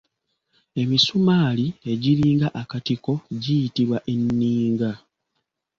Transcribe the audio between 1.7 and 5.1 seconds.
egiringa akatiko giyitibwa Enninga.